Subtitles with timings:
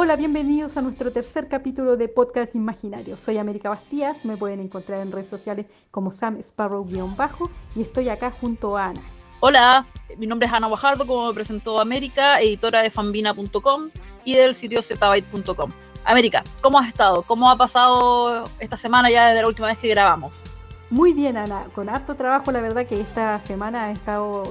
[0.00, 3.16] Hola, bienvenidos a nuestro tercer capítulo de Podcast Imaginario.
[3.16, 8.30] Soy América Bastías, me pueden encontrar en redes sociales como Sam Sparrow-bajo y estoy acá
[8.30, 9.02] junto a Ana.
[9.40, 13.90] Hola, mi nombre es Ana Guajardo, como me presentó América, editora de fanbina.com
[14.24, 15.72] y del sitio zbyte.com.
[16.04, 17.22] América, ¿cómo has estado?
[17.22, 20.32] ¿Cómo ha pasado esta semana ya desde la última vez que grabamos?
[20.90, 24.44] Muy bien, Ana, con harto trabajo, la verdad que esta semana ha estado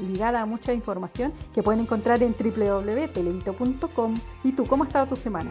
[0.00, 4.14] ligada a mucha información que pueden encontrar en www.televito.com.
[4.44, 5.50] ¿Y tú, cómo ha estado tu semana?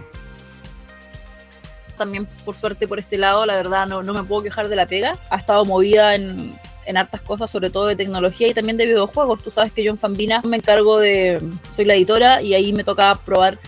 [1.97, 4.85] También, por suerte, por este lado, la verdad no, no me puedo quejar de la
[4.85, 5.17] pega.
[5.29, 6.55] Ha estado movida en,
[6.87, 9.43] en hartas cosas, sobre todo de tecnología y también de videojuegos.
[9.43, 11.41] Tú sabes que yo en Fambina me encargo de,
[11.75, 13.59] soy la editora y ahí me toca probar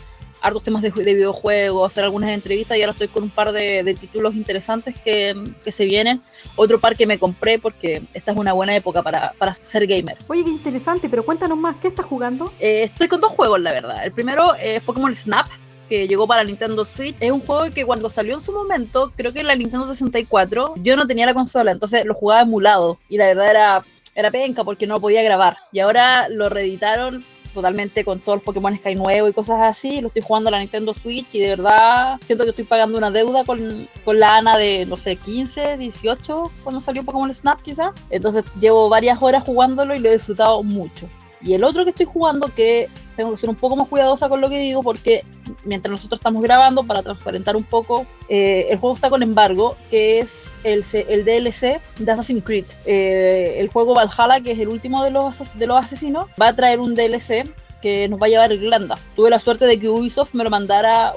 [0.42, 4.36] hartos temas de, videojuegos, hacer algunas entrevistas y ahora estoy con un par de, títulos
[4.36, 5.36] interesantes que,
[5.68, 6.22] se vienen.
[6.56, 10.18] Otro par que me compré porque esta es una buena época para, ser gamer.
[10.28, 12.52] Oye, qué interesante, pero cuéntanos más, ¿qué estás jugando?
[12.60, 14.04] Eh, estoy con dos juegos, la verdad.
[14.04, 15.48] El primero es Pokémon Snap,
[15.88, 17.16] que llegó para Nintendo Switch.
[17.20, 20.76] Es un juego que cuando salió en su momento, creo que en la Nintendo 64,
[20.78, 24.64] yo no tenía la consola, entonces lo jugaba emulado y la verdad era, era penca
[24.64, 25.58] porque no podía grabar.
[25.72, 30.02] Y ahora lo reeditaron totalmente con todos los Pokémon que hay nuevos y cosas así.
[30.02, 33.12] Lo estoy jugando a la Nintendo Switch y de verdad siento que estoy pagando una
[33.12, 37.94] deuda con, con la Ana de, no sé, 15, 18, cuando salió Pokémon Snap quizá.
[38.10, 41.10] Entonces llevo varias horas jugándolo y lo he disfrutado mucho.
[41.42, 44.42] Y el otro que estoy jugando, que tengo que ser un poco más cuidadosa con
[44.42, 45.24] lo que digo, porque
[45.64, 50.20] mientras nosotros estamos grabando, para transparentar un poco, eh, el juego está con embargo, que
[50.20, 52.66] es el, el DLC de Assassin's Creed.
[52.86, 56.56] Eh, el juego Valhalla, que es el último de los, de los asesinos, va a
[56.56, 57.50] traer un DLC
[57.82, 58.98] que nos va a llevar a Irlanda.
[59.16, 61.14] Tuve la suerte de que Ubisoft me lo mandara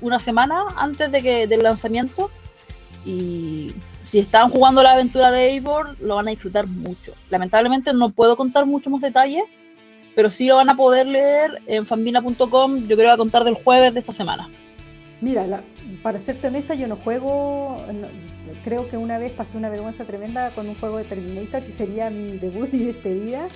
[0.00, 2.30] una semana antes de que, del lanzamiento
[3.04, 3.72] y
[4.02, 7.12] si están jugando la aventura de Eivor, lo van a disfrutar mucho.
[7.30, 9.44] Lamentablemente no puedo contar muchos más detalles,
[10.14, 13.94] pero sí lo van a poder leer en fanbina.com, yo creo a contar del jueves
[13.94, 14.48] de esta semana.
[15.22, 15.62] Mira,
[16.02, 17.76] para serte honesta, yo no juego,
[18.64, 22.10] creo que una vez pasé una vergüenza tremenda con un juego de Terminator y sería
[22.10, 23.46] mi debut y despedida.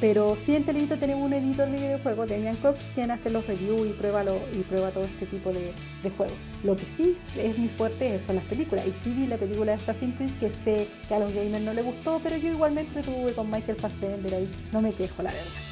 [0.00, 3.88] Pero sí en Televito tenemos un editor de videojuegos, Damian Cox, quien hace los reviews
[3.88, 5.72] y prueba, todo este tipo de,
[6.16, 6.36] juegos.
[6.62, 8.86] Lo que sí es muy fuerte son las películas.
[8.86, 11.74] Y sí vi la película de Assassin's Creed que sé que a los gamers no
[11.74, 14.48] les gustó, pero yo igualmente tuve con Michael Fassbender ahí.
[14.72, 15.71] No me quejo, la verdad.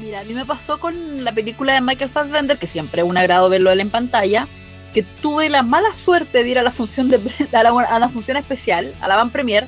[0.00, 3.16] Mira, a mí me pasó con la película de Michael Fassbender, que siempre es un
[3.16, 4.48] agrado verlo él en pantalla,
[4.94, 7.20] que tuve la mala suerte de ir a la función de
[7.52, 9.66] a la, función especial, a la Van Premier,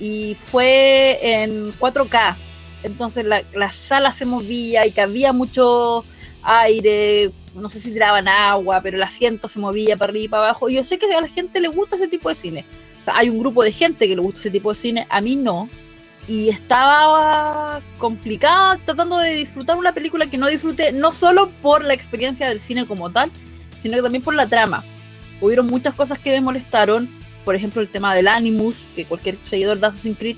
[0.00, 2.36] y fue en 4K.
[2.82, 6.04] Entonces la, la sala se movía y cabía mucho
[6.42, 10.44] aire, no sé si tiraban agua, pero el asiento se movía para arriba y para
[10.44, 10.68] abajo.
[10.68, 12.64] Y yo sé que a la gente le gusta ese tipo de cine.
[13.00, 15.20] O sea, hay un grupo de gente que le gusta ese tipo de cine, a
[15.20, 15.68] mí no
[16.28, 21.94] y estaba complicada tratando de disfrutar una película que no disfruté, no solo por la
[21.94, 23.30] experiencia del cine como tal,
[23.78, 24.82] sino que también por la trama.
[25.40, 27.08] Hubieron muchas cosas que me molestaron,
[27.44, 30.36] por ejemplo el tema del Animus, que cualquier seguidor de Assassin's Creed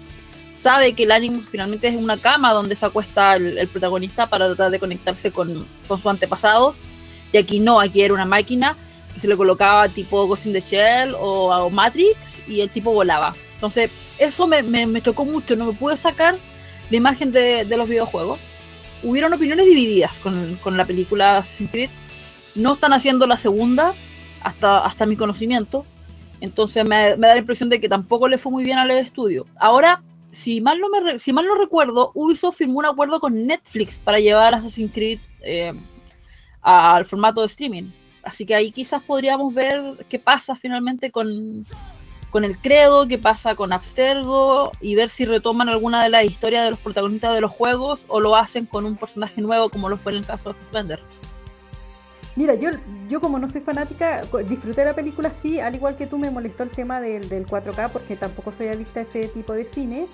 [0.52, 4.70] sabe que el Animus finalmente es una cama donde se acuesta el, protagonista para tratar
[4.70, 6.78] de conectarse con, sus antepasados,
[7.32, 8.76] y aquí no, aquí era una máquina
[9.14, 13.34] que se le colocaba tipo Ghost in the Shell o Matrix y el tipo volaba.
[13.58, 16.36] Entonces, eso me, me, chocó mucho, no me pude sacar
[16.90, 18.38] la imagen de, los videojuegos.
[19.02, 21.90] Hubieron opiniones divididas con, la película Assassin's Creed.
[22.54, 23.94] No están haciendo la segunda,
[24.42, 25.84] hasta, hasta mi conocimiento.
[26.40, 29.44] Entonces me, me, da la impresión de que tampoco le fue muy bien al estudio.
[29.58, 33.98] Ahora, si mal, no me, si mal no recuerdo, Ubisoft firmó un acuerdo con Netflix
[33.98, 35.72] para llevar Assassin's Creed eh,
[36.62, 37.90] al formato de streaming.
[38.22, 41.64] Así que ahí quizás podríamos ver qué pasa finalmente con,
[42.30, 46.64] con el credo, qué pasa con Abstergo y ver si retoman alguna de las historias
[46.64, 49.96] de los protagonistas de los juegos o lo hacen con un personaje nuevo como lo
[49.96, 51.00] fue en el caso de Fassbender.
[52.36, 52.70] Mira, yo,
[53.08, 56.62] yo como no soy fanática, disfruté la película sí, al igual que tú me molestó
[56.62, 60.06] el tema del, del 4K porque tampoco soy adicta a ese tipo de cine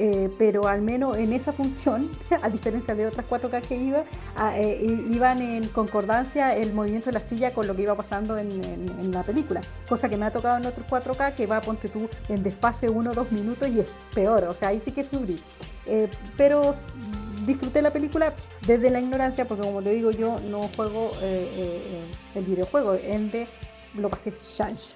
[0.00, 2.08] eh, pero al menos en esa función,
[2.42, 4.04] a diferencia de otras 4K que iba,
[4.54, 9.10] eh, iban en concordancia el movimiento de la silla con lo que iba pasando en,
[9.10, 12.44] la película, cosa que me ha tocado en otros 4K que va, ponte tú, en
[12.44, 15.42] desfase 1 o 2 minutos y es peor, o sea, ahí sí que sufrí.
[15.86, 16.74] Eh, pero
[17.44, 18.32] disfruté la película
[18.66, 23.48] desde la ignorancia, porque como te digo, yo no juego el videojuego, en de
[23.94, 24.94] lo pasé chancho.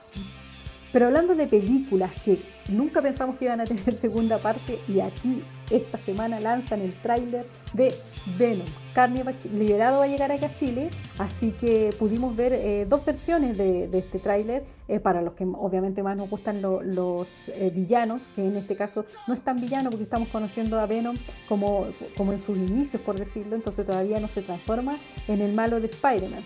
[0.93, 5.43] Pero hablando de películas que nunca pensamos que iban a tener segunda parte y aquí
[5.71, 7.94] esta semana lanzan el tráiler de
[8.39, 8.67] Venom.
[8.94, 9.25] Carne
[9.55, 13.89] liberado va a llegar acá a Chile, así que pudimos ver eh, dos versiones de,
[13.91, 18.56] este tráiler eh, para los que obviamente más nos gustan los eh, villanos, que en
[18.59, 21.17] este caso no es tan villano porque estamos conociendo a Venom
[21.49, 21.87] como,
[22.19, 25.87] como en sus inicios, por decirlo, entonces todavía no se transforma en el malo de
[25.87, 26.44] Spider-Man.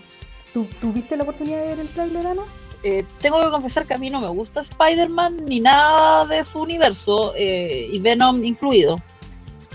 [0.79, 2.43] ¿Tuviste la oportunidad de ver el tráiler, Ana?
[2.83, 6.61] Eh, tengo que confesar que a mí no me gusta Spider-Man ni nada de su
[6.61, 9.01] universo, eh, y Venom incluido.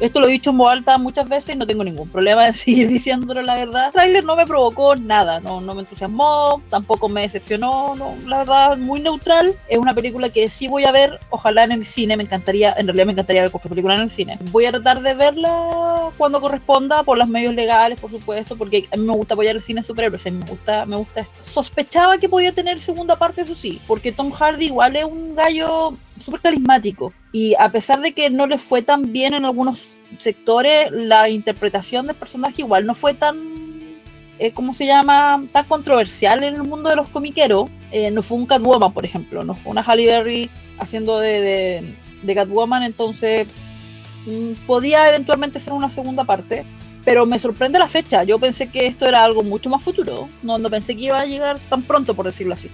[0.00, 2.88] Esto lo he dicho en voz alta muchas veces no tengo ningún problema de seguir
[2.88, 3.86] diciéndolo la verdad.
[3.86, 8.38] El trailer no me provocó nada, no, no me entusiasmó, tampoco me decepcionó, no, la
[8.38, 9.54] verdad, muy neutral.
[9.68, 12.86] Es una película que sí voy a ver, ojalá en el cine, me encantaría, en
[12.86, 14.38] realidad me encantaría ver cualquier película en el cine.
[14.50, 18.96] Voy a tratar de verla cuando corresponda, por los medios legales, por supuesto, porque a
[18.96, 21.34] mí me gusta apoyar el cine superhéroes, me gusta, me gusta esto.
[21.42, 25.94] Sospechaba que podía tener segunda parte, eso sí, porque Tom Hardy igual es un gallo
[26.22, 27.12] súper carismático.
[27.32, 32.06] Y a pesar de que no le fue tan bien en algunos sectores, la interpretación
[32.06, 33.36] del personaje igual no fue tan,
[34.38, 37.70] eh, ¿cómo se llama?, tan controversial en el mundo de los comiqueros.
[37.90, 42.34] Eh, no fue un Catwoman, por ejemplo, no fue una Halle Berry haciendo de, de,
[42.34, 43.46] Catwoman, entonces
[44.26, 46.64] mm, podía eventualmente ser una segunda parte.
[47.04, 48.22] Pero me sorprende la fecha.
[48.22, 50.28] Yo pensé que esto era algo mucho más futuro.
[50.40, 52.70] No, no pensé que iba a llegar tan pronto, por decirlo así.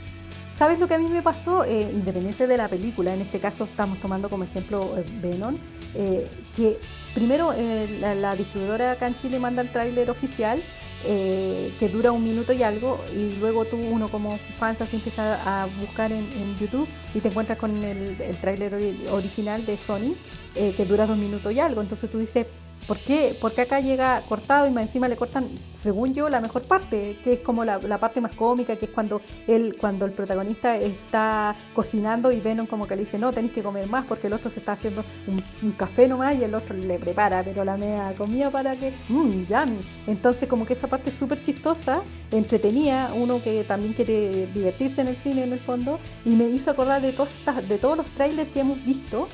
[0.58, 1.64] ¿Sabes lo que a mí me pasó?
[1.64, 5.54] Eh, independiente de la película, en este caso estamos tomando como ejemplo eh, Venom,
[5.94, 6.76] eh, que
[7.14, 7.54] primero
[8.00, 10.60] la, distribuidora acá en Chile manda el tráiler oficial,
[11.04, 15.66] que dura un minuto y algo, y luego tú, uno como fan, se empieza a
[15.80, 18.74] buscar en, YouTube y te encuentras con el tráiler
[19.12, 20.16] original de Sony,
[20.54, 21.82] que dura dos minutos y algo.
[21.82, 22.46] Entonces tú dices,
[22.86, 23.36] ¿Por qué?
[23.40, 27.40] Porque acá llega cortado y encima le cortan, según yo, la mejor parte, que es
[27.40, 32.40] como la, parte más cómica, que es cuando él, cuando el protagonista está cocinando y
[32.40, 34.72] Venom como que le dice, no, tenéis que comer más porque el otro se está
[34.72, 38.92] haciendo un, café nomás y el otro le prepara, pero la media comida para que,
[39.08, 39.80] mmm, yummy.
[40.06, 45.08] Entonces como que esa parte es súper chistosa, entretenía, uno que también quiere divertirse en
[45.08, 48.50] el cine en el fondo, y me hizo acordar de, todas de todos los trailers
[48.50, 49.28] que hemos visto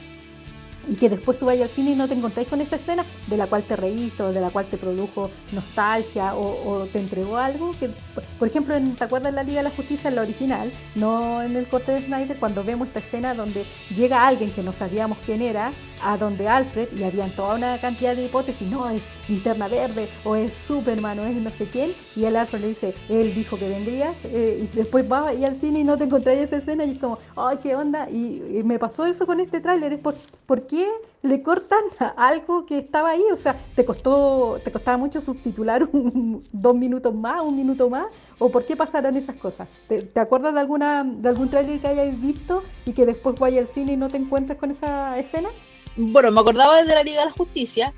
[0.89, 3.37] y que después tú vayas al cine y no te encontráis con esa escena de
[3.37, 7.75] la cual te reíste o de la cual te produjo nostalgia o, te entregó algo
[7.79, 7.91] que,
[8.39, 10.73] por ejemplo, ¿te acuerdas de la Liga de la Justicia en la original?
[10.95, 13.65] No en el corte de Snyder, cuando vemos esta escena donde
[13.97, 15.71] llega alguien que no sabíamos quién era
[16.05, 20.37] a donde Alfred y habían toda una cantidad de hipótesis, no, es linterna verde o
[20.37, 23.69] es Superman o es no sé quién, y el Alfred le dice, él dijo que
[23.69, 26.93] vendrías, eh, y después va y al cine y no te encontráis esa escena y
[26.93, 30.15] es como, ay, qué onda, y, me pasó eso con este tráiler, es por,
[30.47, 30.89] ¿por qué
[31.23, 31.83] le cortan
[32.17, 33.25] algo que estaba ahí?
[33.33, 35.89] O sea, ¿te costó, te costaba mucho subtitular
[36.53, 38.07] dos minutos más, un minuto más?
[38.39, 39.69] ¿O por qué pasaron esas cosas?
[39.89, 43.69] ¿Te, acuerdas de alguna de algún tráiler que hayáis visto y que después vaya al
[43.69, 45.49] cine y no te encuentres con esa escena?
[45.97, 47.93] Bueno, me acordaba de la Liga de la Justicia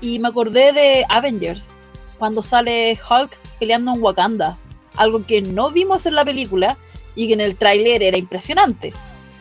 [0.00, 1.74] y me acordé de Avengers,
[2.18, 4.58] cuando sale Hulk peleando en Wakanda,
[4.96, 6.76] algo que no vimos en la película
[7.14, 8.92] y que en el tráiler era impresionante.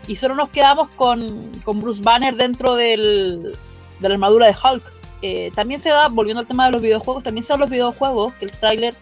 [0.08, 3.56] Y solo nos quedamos con, Bruce Banner dentro del,
[4.00, 4.94] de la armadura de Hulk.
[5.22, 8.46] Eh, también se da, volviendo al tema de los videojuegos, también da los videojuegos, que
[8.46, 8.96] el tráiler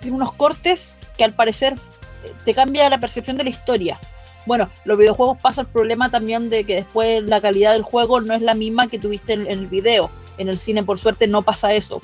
[0.00, 1.74] tiene unos cortes que al parecer
[2.24, 4.00] eh, te cambia la percepción de la historia.
[4.46, 8.34] Bueno, los videojuegos pasa el problema también de que después la calidad del juego no
[8.34, 10.10] es la misma que tuviste en, el video.
[10.38, 12.00] En el cine, por suerte, no pasa eso.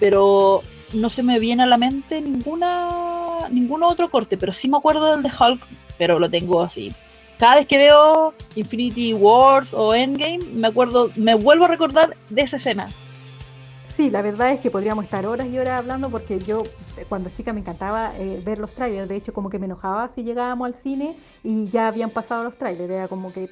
[0.00, 4.76] Pero no se me viene a la mente ninguna ningún otro corte, pero sí me
[4.76, 5.66] acuerdo del de Hulk,
[5.96, 6.92] pero lo tengo así.
[7.38, 12.42] Cada vez que veo Infinity Wars o Endgame, me acuerdo, me vuelvo a recordar de
[12.42, 12.88] esa escena
[13.98, 16.62] sí, la verdad es que podríamos estar horas y horas hablando porque yo
[16.96, 20.08] eh, cuando chica me encantaba eh, ver los trailers, de hecho como que me enojaba
[20.14, 23.48] si llegábamos al cine y ya habían pasado los trailers, era como que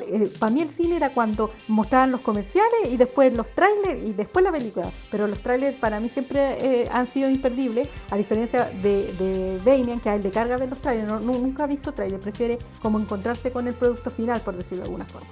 [0.00, 4.14] eh, para mí el cine era cuando mostraban los comerciales y después los trailers y
[4.14, 9.12] después la película, pero los trailers para mí siempre han sido imperdibles, a diferencia de,
[9.12, 12.58] de Damian que a él le carga ver los trailers, nunca ha visto trailers, prefiere
[12.80, 15.28] como encontrarse con el producto final por decirlo de alguna forma.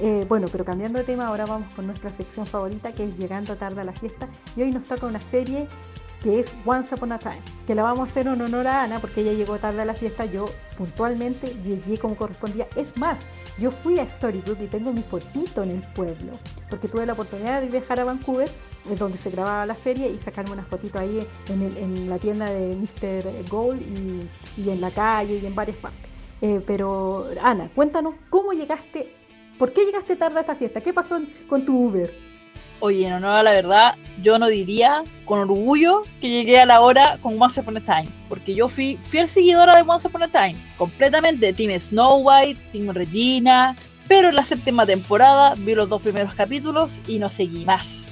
[0.00, 3.56] Eh, bueno, pero cambiando de tema, ahora vamos con nuestra sección favorita que es Llegando
[3.56, 4.28] tarde a la fiesta.
[4.56, 5.68] Y hoy nos toca una serie
[6.22, 8.98] que es Once Upon a Time, que la vamos a hacer en honor a Ana
[8.98, 10.24] porque ella llegó tarde a la fiesta.
[10.24, 10.46] Yo
[10.76, 12.66] puntualmente llegué como correspondía.
[12.76, 13.18] Es más,
[13.58, 16.32] yo fui a Storybook y tengo mi fotito en el pueblo,
[16.70, 18.48] porque tuve la oportunidad de viajar a Vancouver,
[18.98, 23.48] donde se grababa la serie, y sacarme una fotito ahí en, la tienda de Mr.
[23.48, 23.82] Gold
[24.56, 26.10] y, en la calle y en varias partes.
[26.40, 29.23] Eh, pero Ana, cuéntanos cómo llegaste
[29.58, 30.80] ¿Por qué llegaste tarde a esta fiesta?
[30.80, 32.12] ¿Qué pasó con tu Uber?
[32.80, 37.18] Oye, no, no, la verdad, yo no diría con orgullo que llegué a la hora
[37.22, 40.56] con Once Upon a Time, porque yo fui fiel seguidora de Once Upon a Time,
[40.76, 43.74] completamente Team Snow White, Team Regina,
[44.08, 48.08] pero en la séptima temporada vi los dos primeros capítulos y no seguí más.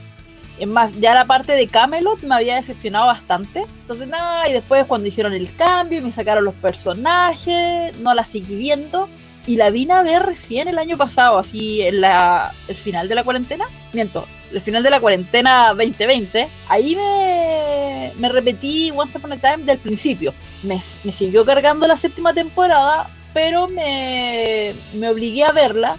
[0.58, 3.64] Es más, ya la parte de Camelot me había decepcionado bastante.
[3.80, 8.24] Entonces, nada, y después cuando hicieron el cambio y me sacaron los personajes, no la
[8.24, 9.08] seguí viendo.
[9.46, 13.24] Y la vine a ver recién el año pasado, así en el final de la
[13.24, 13.66] cuarentena.
[13.92, 16.48] Miento, el final de la cuarentena 2020.
[16.68, 20.32] Ahí me, me repetí Once Upon a Time del principio.
[20.62, 25.96] Me, me siguió cargando la séptima temporada, pero me, me obligué a verla.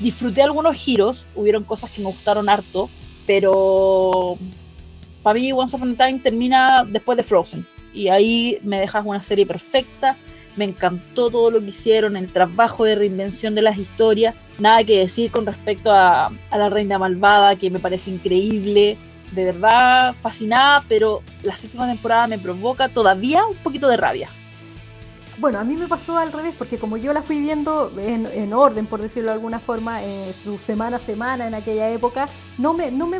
[0.00, 2.90] Disfruté algunos giros, hubieron cosas que me gustaron harto,
[3.26, 4.36] pero
[5.22, 7.66] para mí Once Upon a Time termina después de Frozen.
[7.94, 10.18] Y ahí me dejas una serie perfecta
[10.56, 14.34] me encantó todo lo que hicieron, el trabajo de reinvención de las historias.
[14.58, 18.96] Nada que decir con respecto a, La Reina Malvada, que me parece increíble.
[19.32, 24.28] De verdad, fascinada, pero la séptima temporada me provoca todavía un poquito de rabia.
[25.38, 28.86] Bueno, a mí me pasó al revés, porque como yo la fui viendo en, orden,
[28.86, 32.90] por decirlo de alguna forma, eh, su semana a semana en aquella época, no me,
[32.90, 33.18] no me,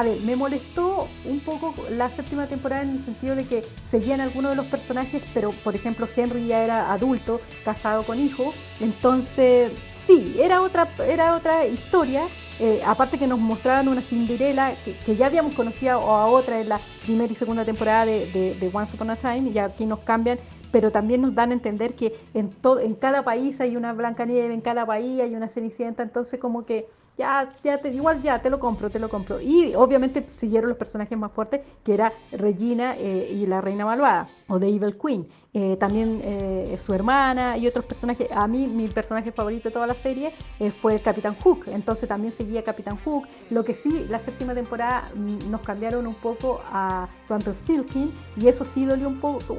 [0.00, 4.22] a ver, me molestó un poco la séptima temporada en el sentido de que seguían
[4.22, 9.72] algunos de los personajes, pero por ejemplo Henry ya era adulto, casado con hijo, entonces
[9.98, 12.22] sí, era otra, era otra historia.
[12.60, 16.80] Eh, aparte que nos mostraban una Cinderella que, ya habíamos conocido a otra en la
[17.04, 20.38] primera y segunda temporada de, de, Once Upon a Time, y aquí nos cambian
[20.72, 24.24] pero también nos dan a entender que en, todo, en cada país hay una Blanca
[24.24, 26.86] Nieve, en cada país hay una Cenicienta, entonces como que
[27.16, 29.40] ya, ya te, igual ya te lo compro, te lo compro.
[29.40, 34.28] Y obviamente siguieron los personajes más fuertes, que era Regina eh, y la Reina Malvada,
[34.50, 35.26] o The Evil Queen.
[35.52, 38.28] Eh, también eh, su hermana y otros personajes.
[38.30, 42.08] A mí, mi personaje favorito de toda la serie eh, fue el Capitán Hook, entonces
[42.08, 43.26] también seguía Capitán Hook.
[43.50, 48.64] Lo que sí, la séptima temporada mm, nos cambiaron un poco a Rumpelstiltskin y eso
[48.64, 49.56] sí dolió un poco,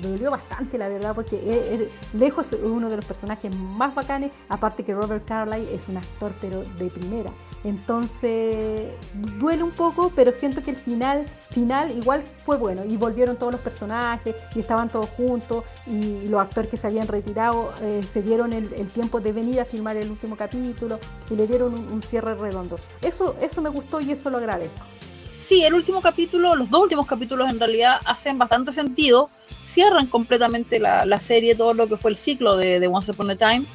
[0.00, 4.94] dolió bastante la verdad, porque lejos es uno de los personajes más bacanes, aparte que
[4.94, 7.30] Robert Carlyle es un actor pero de primera.
[7.64, 8.88] Entonces
[9.38, 13.52] duele un poco, pero siento que el final, final igual fue bueno y volvieron todos
[13.52, 14.01] los personajes
[14.54, 18.68] y estaban todos juntos y los actores que se habían retirado eh, se dieron el,
[18.88, 20.98] tiempo de venir a filmar el último capítulo
[21.30, 22.76] y le dieron un, cierre redondo.
[23.00, 24.84] Eso, eso me gustó y eso lo agradezco.
[25.38, 29.28] Sí, el último capítulo, los dos últimos capítulos en realidad hacen bastante sentido,
[29.64, 33.36] cierran completamente la, serie, todo lo que fue el ciclo de, de Once Upon a
[33.36, 33.66] Time,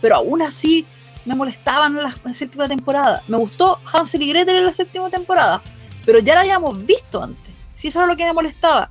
[0.00, 0.86] pero aún así
[1.26, 3.22] me molestaban en la, séptima temporada.
[3.28, 5.60] Me gustó Hansel y Gretel en la séptima temporada,
[6.04, 7.52] pero ya la habíamos visto antes.
[7.74, 8.88] Si eso era lo que me molestaba,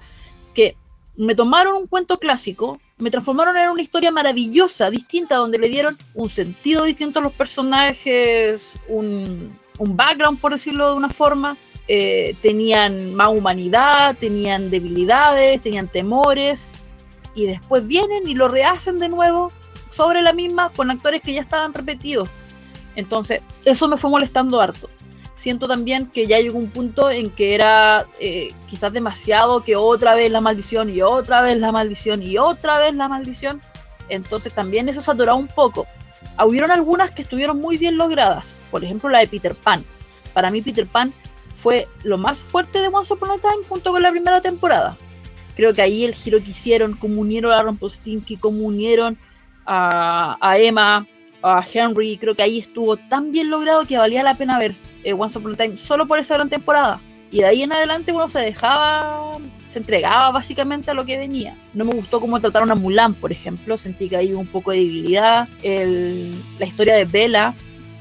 [0.56, 0.76] que
[1.16, 5.98] me tomaron un cuento clásico, me transformaron en una historia maravillosa, distinta, donde le dieron
[6.16, 11.58] un sentido distinto a los personajes, un, background, por decirlo de una forma.
[11.88, 16.68] Eh, tenían más humanidad, tenían debilidades, tenían temores,
[17.36, 19.52] y después vienen y lo rehacen de nuevo
[19.90, 22.30] sobre la misma con actores que ya estaban repetidos.
[22.96, 24.90] Entonces, eso me fue molestando harto.
[25.36, 30.16] Siento también que ya llegó un punto en que era eh, quizás demasiado que otra
[30.16, 33.62] vez la maldición y otra vez la maldición y otra vez la maldición.
[34.08, 35.88] Entonces también eso saturaba un poco.
[36.44, 38.60] Hubieron algunas que estuvieron muy bien logradas.
[38.72, 39.84] Por ejemplo, la de Peter Pan.
[40.34, 41.14] Para mí Peter Pan
[41.56, 44.98] fue lo más fuerte de Once Upon a Time junto con la primera temporada.
[45.56, 49.18] Creo que ahí el giro que hicieron, como unieron a Rumpelstiltskin, como unieron
[49.66, 51.08] a, Emma,
[51.46, 55.14] a Henry, creo que ahí estuvo tan bien logrado que valía la pena ver eh,
[55.14, 57.00] Once Upon a Time solo por esa gran temporada.
[57.32, 59.38] Y de ahí en adelante uno se dejaba,
[59.68, 61.58] se entregaba básicamente a lo que venía.
[61.74, 64.78] No me gustó cómo trataron a Mulan, por ejemplo, sentí que hay un poco de
[64.78, 65.48] debilidad.
[65.64, 67.54] la historia de Bella,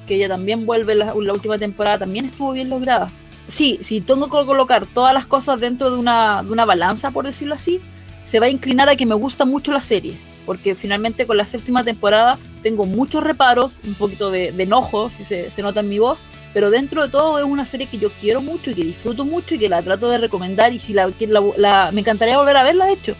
[0.06, 3.10] que ella también vuelve la, la última temporada, también estuvo bien lograda.
[3.48, 7.24] Sí, si tengo que colocar todas las cosas dentro de una, de una balanza, por
[7.24, 7.80] decirlo así,
[8.22, 11.46] se va a inclinar a que me gusta mucho la serie porque finalmente con la
[11.46, 16.18] séptima temporada tengo muchos reparos, un poquito de, enojo, si se, nota en mi voz,
[16.52, 19.54] pero dentro de todo es una serie que yo quiero mucho y que disfruto mucho
[19.54, 21.12] y que la trato de recomendar y si la,
[21.58, 23.14] la, me encantaría volver a verla, de hecho.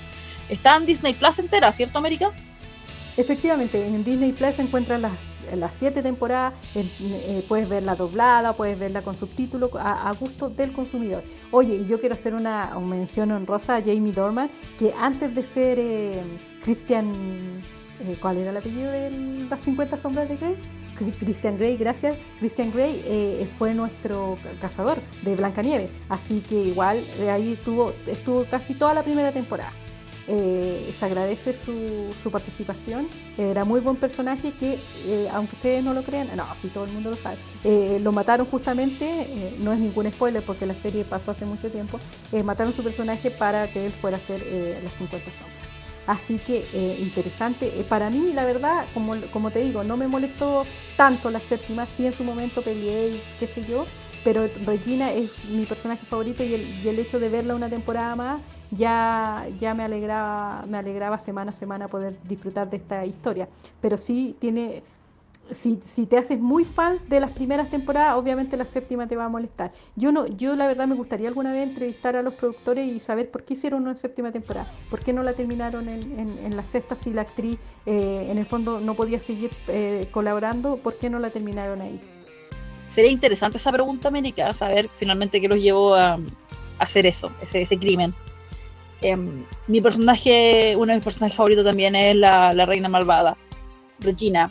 [0.49, 2.33] Está en Disney Plus entera, ¿cierto, América?
[3.17, 5.13] Efectivamente, en Disney Plus se encuentran las
[5.57, 11.23] las siete temporadas, eh, puedes verla doblada, puedes verla con subtítulos, a, gusto del consumidor.
[11.51, 16.23] Oye, yo quiero hacer una, mención honrosa a Jamie Dorman, que antes de ser eh,
[16.63, 17.13] Christian,
[18.01, 19.11] eh, ¿cuál era el apellido de
[19.49, 20.57] las 50 sombras de Grey?
[21.19, 22.17] Christian Grey, gracias.
[22.39, 27.93] Christian Grey fue nuestro cazador de Blancanieves, así que igual ahí estuvo,
[28.49, 29.73] casi toda la primera temporada.
[30.27, 33.09] eh, se agradece su, participación.
[33.37, 36.93] Era muy buen personaje que, eh, aunque ustedes no lo crean, no, si todo el
[36.93, 41.33] mundo lo sabe, eh, lo mataron justamente, no es ningún spoiler porque la serie pasó
[41.33, 42.01] hace mucho tiempo,
[42.45, 44.41] mataron su personaje para que él fuera a hacer
[44.83, 45.64] las 50 sombras.
[46.07, 46.65] Así que
[47.01, 47.71] interesante.
[47.89, 52.07] para mí, la verdad, como, como te digo, no me molestó tanto la séptima, sí
[52.07, 53.87] en su momento peleé y qué sé yo,
[54.23, 58.15] pero Regina es mi personaje favorito y el, y el hecho de verla una temporada
[58.17, 63.49] más ya, ya me, alegraba, me alegraba semana a semana poder disfrutar de esta historia.
[63.81, 64.83] Pero sí tiene,
[65.53, 69.27] si, si, te haces muy fan de las primeras temporadas, obviamente la séptima te va
[69.27, 69.73] a molestar.
[69.97, 73.31] Yo no, yo la verdad me gustaría alguna vez entrevistar a los productores y saber
[73.31, 76.97] por qué hicieron una séptima temporada, por qué no la terminaron en, en, la sexta
[76.97, 81.19] si la actriz eh, en el fondo no podía seguir eh, colaborando, por qué no
[81.19, 82.01] la terminaron ahí.
[82.89, 86.19] Sería interesante esa pregunta, América, saber finalmente qué los llevó a,
[86.79, 88.15] hacer eso, ese, crimen.
[89.03, 93.37] Em, mi personaje, uno de mis personajes favoritos también es la, reina malvada,
[94.01, 94.51] Regina,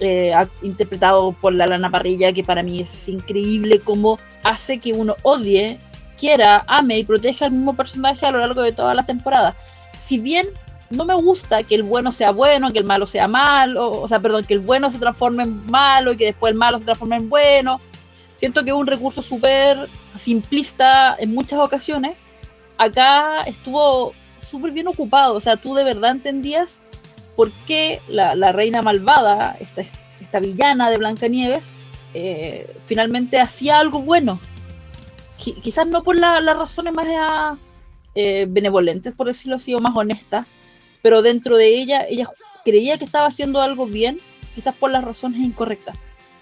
[0.00, 5.14] eh, interpretado por la Lana Parrilla, que para mí es increíble cómo hace que uno
[5.22, 5.78] odie,
[6.18, 9.54] quiera, ame y proteja al mismo personaje a lo largo de todas las temporadas.
[9.98, 10.46] Si bien
[10.90, 14.20] no me gusta que el bueno sea bueno, que el malo sea malo, o sea,
[14.20, 17.16] perdón, que el bueno se transforme en malo y que después el malo se transforme
[17.16, 17.80] en bueno.
[18.34, 22.16] Siento que es un recurso súper simplista en muchas ocasiones,
[22.78, 25.34] acá estuvo súper bien ocupado.
[25.34, 26.80] O sea, tú de verdad entendías
[27.36, 31.70] por qué la, reina malvada, esta, villana de Blancanieves,
[32.14, 34.40] eh, finalmente hacía algo bueno.
[35.36, 37.06] quizás no por las razones más
[38.14, 40.46] eh, benevolentes, por decirlo así, o más honestas,
[41.02, 42.28] pero dentro de ella, ella
[42.64, 44.20] creía que estaba haciendo algo bien,
[44.54, 45.96] quizás por las razones incorrectas.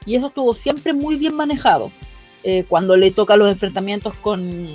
[0.07, 1.91] Y eso estuvo siempre muy bien manejado.
[2.45, 4.73] Eh, cuando le toca los enfrentamientos con,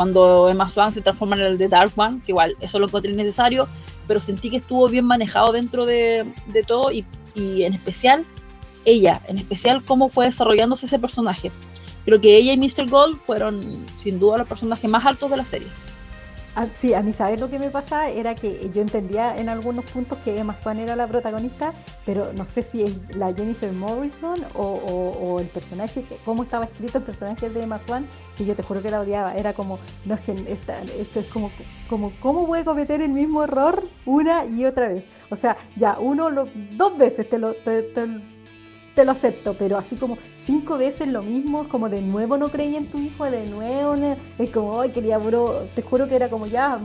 [0.00, 3.12] cuando Emma Swan se transforma en el de Dark One, que igual eso lo encontré
[3.12, 3.68] innecesario,
[4.08, 7.04] pero sentí que estuvo bien manejado dentro de, de todo y,
[7.34, 8.24] y, en especial
[8.86, 11.52] ella, en especial cómo fue desarrollándose ese personaje.
[12.06, 12.88] Creo que ella y Mr.
[12.88, 15.68] Gold fueron sin duda los personajes más altos de la serie.
[16.56, 19.84] Ah, sí, a mí sabes lo que me pasaba era que yo entendía en algunos
[19.84, 21.72] puntos que Emma Swan era la protagonista,
[22.04, 27.04] pero no sé si es la Jennifer Morrison o, el personaje, cómo estaba escrito el
[27.04, 29.34] personaje de Emma Swan, que yo te juro que la odiaba.
[29.34, 30.32] Era como, no es que
[30.98, 31.52] esto es como,
[31.88, 35.04] como, ¿cómo a cometer el mismo error una y otra vez?
[35.30, 37.54] O sea, ya uno, lo, dos veces te lo,
[39.04, 42.86] lo acepto, pero así como cinco veces lo mismo, como de nuevo no creí en
[42.86, 43.94] tu hijo, de nuevo,
[44.38, 46.78] es como, ay, quería, bro, te juro que era como ya,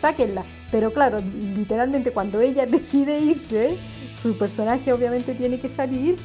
[0.00, 0.44] sáquenla.
[0.70, 1.18] Pero claro,
[1.56, 3.76] literalmente cuando ella decide irse,
[4.22, 6.16] su personaje obviamente tiene que salir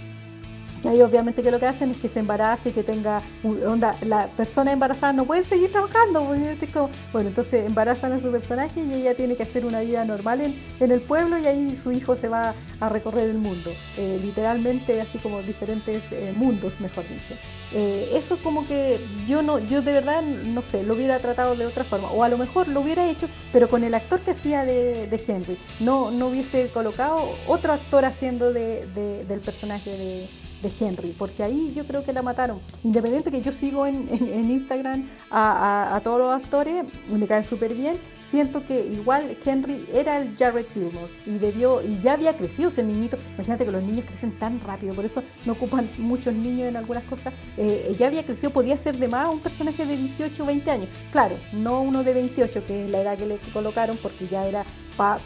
[0.86, 3.22] ahí obviamente que lo que hacen es que se embarace y que tenga
[3.66, 8.94] onda, la persona embarazada no puede seguir trabajando, bueno, entonces embarazan a su personaje y
[8.94, 12.16] ella tiene que hacer una vida normal en, en el pueblo y ahí su hijo
[12.16, 17.36] se va a recorrer el mundo, eh, literalmente así como diferentes eh, mundos, mejor dicho.
[17.74, 21.66] Eh, eso como que yo no, yo de verdad no sé, lo hubiera tratado de
[21.66, 24.64] otra forma, o a lo mejor lo hubiera hecho, pero con el actor que hacía
[24.64, 28.86] de, de Henry, no, no hubiese colocado otro actor haciendo de,
[29.28, 30.30] del personaje de
[30.62, 32.60] de Henry, porque ahí yo creo que la mataron.
[32.84, 34.08] Independiente que yo sigo en,
[34.50, 37.98] Instagram a, todos los actores, me caen súper bien,
[38.30, 42.84] siento que igual Henry era el Jared Gilmore y debió, y ya había crecido ese
[42.84, 43.18] niñito.
[43.36, 47.04] Imagínate que los niños crecen tan rápido, por eso no ocupan muchos niños en algunas
[47.04, 47.34] cosas.
[47.58, 50.90] Eh, ya había crecido, podía ser de más un personaje de 18 o 20 años.
[51.12, 54.66] Claro, no uno de 28, que es la edad que le colocaron, porque ya era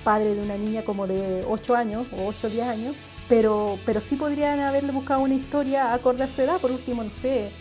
[0.04, 2.96] padre de una niña como de 8 años o 8 o 10 años
[3.28, 7.12] pero, pero sí podrían haberle buscado una historia acorde a su edad, por último, no
[7.22, 7.52] sé, eh,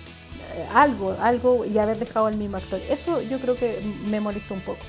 [0.75, 2.81] algo, algo y haber dejado al mismo actor.
[2.91, 4.81] Eso yo creo que me molestó un poco.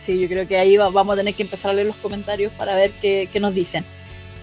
[0.00, 2.74] Sí, yo creo que ahí vamos a tener que empezar a leer los comentarios para
[2.74, 3.84] ver qué, qué nos dicen.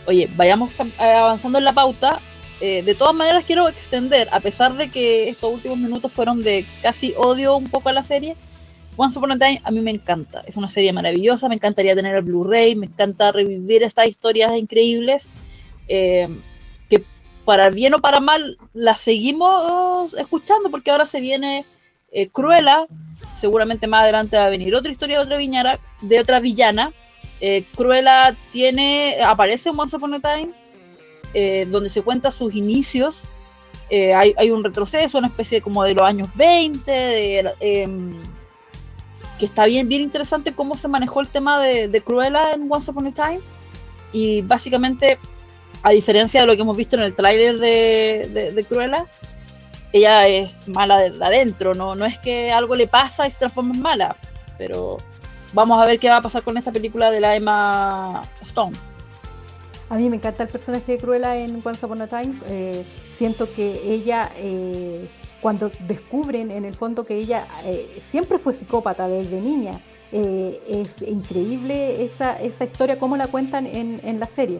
[0.08, 2.20] Oye, vayamos eh, avanzando en la pauta.
[2.60, 6.66] Eh, de todas maneras, quiero extender, a pesar de que estos últimos minutos fueron de
[6.82, 8.36] casi odio un poco a la serie,
[8.98, 10.44] Once Upon a Time a mí me encanta.
[10.46, 15.30] Es una serie maravillosa, me encantaría tener el Blu-ray, me encanta revivir estas historias increíbles.
[15.93, 16.30] Eh,
[16.89, 17.04] que
[17.43, 21.65] para bien o para mal la seguimos escuchando porque ahora se viene
[22.13, 22.88] eh, Cruella,
[23.36, 26.93] seguramente más adelante va a venir otra historia de otra viñara, de otra villana.
[27.41, 30.51] Eh, Cruella tiene, aparece en Once Upon a Time,
[31.69, 33.25] donde se cuenta sus inicios.
[33.91, 38.13] Hay, un retroceso, una especie como de los años 20, em,
[39.38, 42.89] que está bien, bien interesante cómo se manejó el tema de, de Cruella en Once
[42.91, 43.41] Upon a Time.
[44.13, 45.17] Y básicamente
[45.84, 49.06] a diferencia de lo que hemos visto en el tráiler de, de, Cruella,
[49.91, 51.96] ella es mala de adentro, ¿no?
[51.96, 54.15] no es que algo le pasa y se transforma en mala,
[54.58, 54.98] pero
[55.54, 58.78] vamos a ver qué va a pasar con esta película de la Emma Stone.
[59.89, 62.34] A mí me encanta el personaje de Cruella en Once Upon a Time.
[62.48, 62.86] Eh,
[63.17, 65.06] siento que ella, eh,
[65.41, 69.82] cuando descubren en el fondo que ella eh, siempre fue psicópata desde niña,
[70.13, 74.60] es increíble esa, esa historia, cómo la cuentan en, en la serie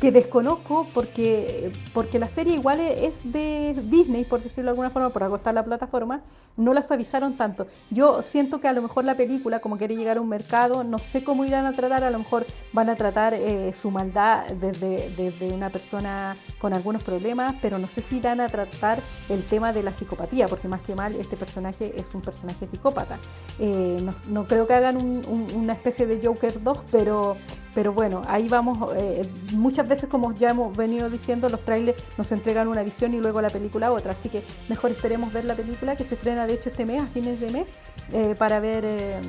[0.00, 5.10] que desconozco porque, porque la serie igual es de Disney, por decirlo de alguna forma,
[5.10, 6.22] por acostar la plataforma,
[6.56, 7.66] no la suavizaron tanto.
[7.90, 10.98] Yo siento que a lo mejor la película, como quiere llegar a un mercado, no
[10.98, 15.10] sé cómo irán a tratar, a lo mejor van a tratar eh, su maldad desde,
[15.16, 19.72] desde, una persona con algunos problemas, pero no sé si irán a tratar el tema
[19.72, 23.18] de la psicopatía, porque más que mal este personaje es un personaje psicópata.
[23.58, 27.36] Eh, no, creo que hagan una especie de Joker 2, pero
[27.76, 29.20] pero bueno, ahí vamos, eh,
[29.52, 33.40] muchas veces como ya hemos venido diciendo, los trailers nos entregan una visión y luego
[33.40, 36.70] la película otra, así que mejor esperemos ver la película que se estrena de hecho
[36.70, 37.66] este mes, a fines de mes,
[38.12, 39.20] eh, para ver eh,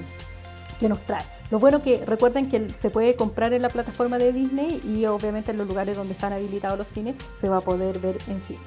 [0.79, 1.23] qué nos trae.
[1.49, 5.51] Lo bueno que recuerden que se puede comprar en la plataforma de Disney y obviamente
[5.51, 8.59] en los lugares donde están habilitados los cines se va a poder ver en cine.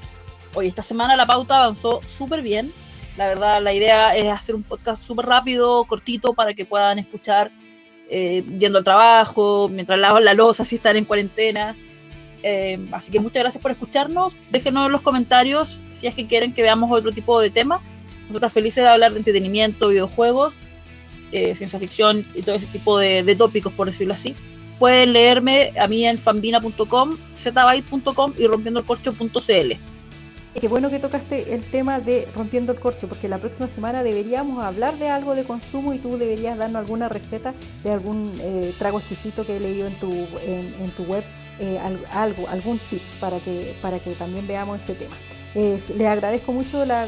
[0.55, 2.73] Hoy esta semana la pauta avanzó súper bien.
[3.17, 7.51] La verdad, la idea es hacer un podcast súper rápido, cortito, para que puedan escuchar
[8.13, 11.77] eh, yendo al trabajo, mientras lavan la losa si están en cuarentena.
[12.43, 14.35] Eh, así que muchas gracias por escucharnos.
[14.51, 17.81] Déjenos en los comentarios si es que quieren que veamos otro tipo de temas.
[18.27, 20.59] Nosotros felices de hablar de entretenimiento, videojuegos,
[21.31, 24.35] eh, ciencia ficción y todo ese tipo de, de, tópicos, por decirlo así.
[24.81, 29.90] Pueden leerme a mí en fambina.com, zbyte.com y rompiendoelcorcho.cl.
[30.59, 34.63] Qué bueno que tocaste el tema de rompiendo el corcho, porque la próxima semana deberíamos
[34.65, 38.99] hablar de algo de consumo y tú deberías darnos alguna receta de algún eh, trago
[38.99, 41.23] exquisito que he leído en tu, en, tu web,
[41.61, 41.79] eh,
[42.13, 45.15] algo, algún tip para que, para que también veamos ese tema.
[45.55, 47.07] les agradezco mucho la,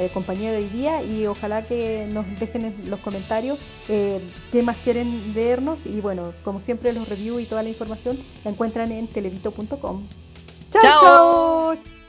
[0.00, 3.56] eh, compañía de hoy día y ojalá que nos dejen en los comentarios
[3.86, 8.50] qué más quieren leernos y bueno, como siempre los reviews y toda la información la
[8.50, 10.08] encuentran en televito.com.
[10.72, 10.82] chao.
[10.82, 12.03] chao.